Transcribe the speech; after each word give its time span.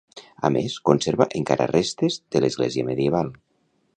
A 0.47 0.49
més, 0.53 0.77
conserva 0.89 1.27
encara 1.41 1.69
restes 1.73 2.19
de 2.37 2.43
l'església 2.45 2.89
medieval. 2.91 3.33